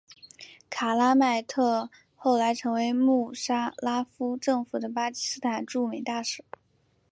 [0.71, 6.43] 卡拉麦特后来成为穆沙拉夫政府的巴基斯坦驻美大使。